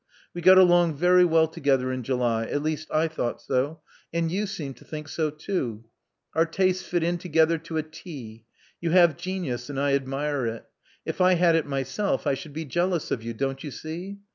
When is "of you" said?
13.11-13.35